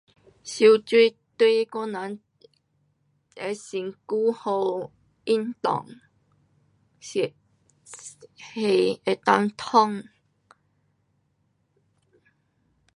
[0.03, 0.07] 游泳
[1.37, 2.19] 对我人
[3.35, 4.91] 的身躯好，
[5.25, 5.85] 运动，
[6.99, 7.35] 血，
[8.35, 10.03] 血能够通。